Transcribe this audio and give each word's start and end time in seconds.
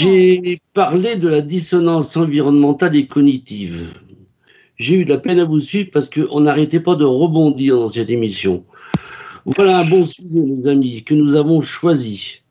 J'ai 0.00 0.60
parlé 0.74 1.16
de 1.16 1.26
la 1.26 1.40
dissonance 1.40 2.16
environnementale 2.16 2.94
et 2.94 3.08
cognitive. 3.08 3.94
J'ai 4.76 4.94
eu 4.94 5.04
de 5.04 5.10
la 5.10 5.18
peine 5.18 5.40
à 5.40 5.44
vous 5.44 5.58
suivre 5.58 5.90
parce 5.92 6.08
qu'on 6.08 6.38
n'arrêtait 6.38 6.78
pas 6.78 6.94
de 6.94 7.04
rebondir 7.04 7.76
dans 7.76 7.88
cette 7.88 8.08
émission. 8.08 8.64
Voilà 9.44 9.78
un 9.78 9.84
bon 9.84 10.06
sujet, 10.06 10.38
mes 10.38 10.68
amis, 10.68 11.02
que 11.02 11.14
nous 11.14 11.34
avons 11.34 11.60
choisi. 11.60 12.42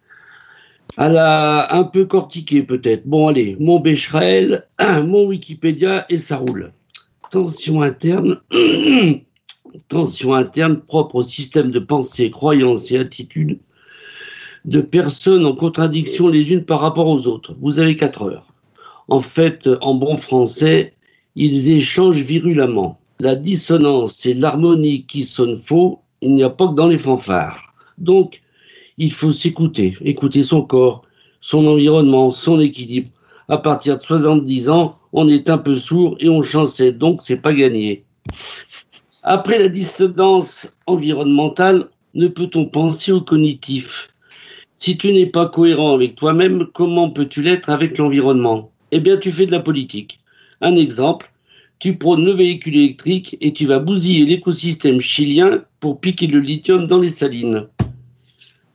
Elle 0.97 1.15
a 1.15 1.73
un 1.73 1.85
peu 1.85 2.05
cortiqué 2.05 2.63
peut-être. 2.63 3.07
Bon, 3.07 3.29
allez, 3.29 3.55
mon 3.61 3.79
Becherel, 3.79 4.67
mon 5.05 5.27
Wikipédia 5.27 6.05
et 6.09 6.17
ça 6.17 6.35
roule. 6.35 6.73
Tension 7.31 7.81
interne, 7.81 8.41
tension 9.87 10.33
interne 10.33 10.81
propre 10.81 11.15
au 11.15 11.23
système 11.23 11.71
de 11.71 11.79
pensée, 11.79 12.29
croyances 12.29 12.91
et 12.91 12.97
attitudes 12.97 13.59
de 14.67 14.81
personnes 14.81 15.45
en 15.45 15.55
contradiction 15.55 16.27
les 16.27 16.51
unes 16.51 16.65
par 16.65 16.81
rapport 16.81 17.07
aux 17.07 17.25
autres. 17.25 17.55
Vous 17.61 17.79
avez 17.79 17.95
quatre 17.95 18.23
heures. 18.23 18.53
En 19.07 19.21
fait, 19.21 19.69
en 19.81 19.95
bon 19.95 20.17
français, 20.17 20.93
ils 21.35 21.71
échangent 21.71 22.17
virulemment. 22.17 22.99
La 23.21 23.35
dissonance 23.35 24.25
et 24.25 24.33
l'harmonie 24.33 25.05
qui 25.05 25.23
sonnent 25.23 25.57
faux, 25.57 26.01
il 26.21 26.35
n'y 26.35 26.43
a 26.43 26.49
pas 26.49 26.67
que 26.67 26.75
dans 26.75 26.87
les 26.87 26.97
fanfares. 26.97 27.73
Donc, 27.97 28.41
il 28.97 29.13
faut 29.13 29.31
s'écouter, 29.31 29.95
écouter 30.01 30.43
son 30.43 30.61
corps, 30.61 31.03
son 31.39 31.65
environnement, 31.65 32.31
son 32.31 32.59
équilibre. 32.59 33.09
À 33.47 33.57
partir 33.57 33.97
de 33.97 34.03
70 34.03 34.69
ans, 34.69 34.97
on 35.13 35.29
est 35.29 35.49
un 35.49 35.57
peu 35.57 35.77
sourd 35.77 36.17
et 36.19 36.27
on 36.27 36.41
chancelle, 36.41 36.97
donc 36.97 37.21
c'est 37.21 37.41
pas 37.41 37.53
gagné. 37.53 38.03
Après 39.23 39.57
la 39.57 39.69
dissonance 39.69 40.77
environnementale, 40.85 41.87
ne 42.15 42.27
peut-on 42.27 42.65
penser 42.65 43.13
au 43.13 43.21
cognitif? 43.21 44.09
Si 44.79 44.97
tu 44.97 45.11
n'es 45.11 45.25
pas 45.25 45.47
cohérent 45.47 45.93
avec 45.93 46.15
toi-même, 46.15 46.67
comment 46.73 47.09
peux-tu 47.09 47.41
l'être 47.41 47.69
avec 47.69 47.97
l'environnement? 47.97 48.71
Eh 48.91 48.99
bien, 48.99 49.17
tu 49.17 49.31
fais 49.31 49.45
de 49.45 49.51
la 49.51 49.59
politique. 49.59 50.19
Un 50.61 50.75
exemple, 50.75 51.31
tu 51.79 51.97
prônes 51.97 52.25
le 52.25 52.33
véhicule 52.33 52.75
électrique 52.75 53.37
et 53.41 53.53
tu 53.53 53.65
vas 53.65 53.79
bousiller 53.79 54.25
l'écosystème 54.25 55.01
chilien 55.01 55.63
pour 55.79 55.99
piquer 55.99 56.27
le 56.27 56.39
lithium 56.39 56.87
dans 56.87 56.99
les 56.99 57.09
salines. 57.09 57.67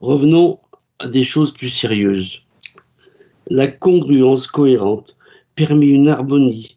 Revenons 0.00 0.59
à 0.98 1.06
des 1.06 1.25
choses 1.25 1.53
plus 1.53 1.70
sérieuses. 1.70 2.41
La 3.48 3.69
congruence 3.69 4.47
cohérente 4.47 5.16
permet 5.55 5.87
une 5.87 6.09
harmonie, 6.09 6.77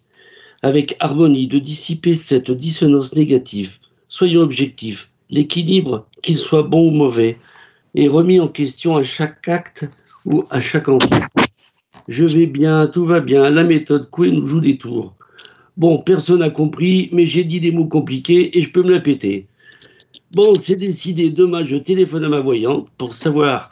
avec 0.61 0.95
harmonie 0.99 1.47
de 1.47 1.59
dissiper 1.59 2.15
cette 2.15 2.51
dissonance 2.51 3.15
négative. 3.15 3.77
Soyons 4.07 4.41
objectifs. 4.41 5.09
L'équilibre, 5.29 6.07
qu'il 6.21 6.37
soit 6.37 6.63
bon 6.63 6.89
ou 6.89 6.91
mauvais, 6.91 7.37
est 7.95 8.07
remis 8.07 8.39
en 8.39 8.47
question 8.47 8.97
à 8.97 9.03
chaque 9.03 9.47
acte 9.47 9.88
ou 10.25 10.43
à 10.49 10.59
chaque 10.59 10.89
enfant. 10.89 11.19
Je 12.07 12.25
vais 12.25 12.45
bien, 12.45 12.88
tout 12.88 13.05
va 13.05 13.19
bien, 13.19 13.49
la 13.49 13.63
méthode 13.63 14.09
Coué 14.09 14.31
nous 14.31 14.45
joue 14.45 14.61
des 14.61 14.77
tours. 14.77 15.15
Bon, 15.77 15.97
personne 15.99 16.39
n'a 16.39 16.49
compris, 16.49 17.09
mais 17.11 17.25
j'ai 17.25 17.43
dit 17.43 17.59
des 17.59 17.71
mots 17.71 17.88
compliqués 17.88 18.57
et 18.57 18.61
je 18.61 18.69
peux 18.69 18.83
me 18.83 18.91
la 18.91 18.99
péter. 18.99 19.47
Bon, 20.31 20.53
c'est 20.55 20.75
décidé, 20.75 21.29
demain 21.29 21.63
je 21.63 21.77
téléphone 21.77 22.25
à 22.25 22.29
ma 22.29 22.39
voyante 22.39 22.88
pour 22.97 23.13
savoir 23.13 23.69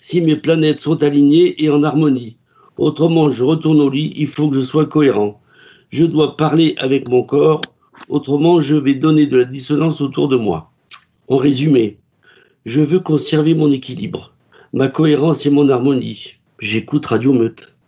si 0.00 0.20
mes 0.20 0.36
planètes 0.36 0.78
sont 0.78 1.02
alignées 1.02 1.62
et 1.62 1.70
en 1.70 1.82
harmonie. 1.82 2.36
Autrement, 2.76 3.30
je 3.30 3.44
retourne 3.44 3.80
au 3.80 3.88
lit, 3.88 4.12
il 4.16 4.26
faut 4.26 4.48
que 4.48 4.56
je 4.56 4.60
sois 4.60 4.86
cohérent. 4.86 5.40
Je 5.90 6.04
dois 6.04 6.36
parler 6.36 6.74
avec 6.78 7.08
mon 7.08 7.22
corps, 7.22 7.60
autrement 8.08 8.60
je 8.60 8.76
vais 8.76 8.94
donner 8.94 9.26
de 9.26 9.38
la 9.38 9.44
dissonance 9.44 10.00
autour 10.00 10.28
de 10.28 10.36
moi. 10.36 10.70
En 11.28 11.36
résumé, 11.36 11.98
je 12.66 12.80
veux 12.80 12.98
conserver 12.98 13.54
mon 13.54 13.70
équilibre, 13.70 14.32
ma 14.72 14.88
cohérence 14.88 15.46
et 15.46 15.50
mon 15.50 15.68
harmonie. 15.68 16.34
J'écoute 16.58 17.06
Radio 17.06 17.32
Meute. 17.32 17.75